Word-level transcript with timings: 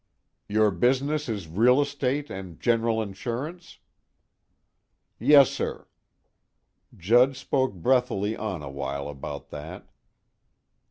"Your 0.47 0.71
business 0.71 1.29
is 1.29 1.47
real 1.47 1.79
estate 1.79 2.31
and 2.31 2.59
general 2.59 3.03
insurance?" 3.03 3.77
"Yes, 5.19 5.51
sir." 5.51 5.87
Judd 6.97 7.35
spoke 7.35 7.73
breathily 7.75 8.35
on 8.35 8.63
a 8.63 8.71
while 8.71 9.07
about 9.07 9.49
that. 9.51 9.91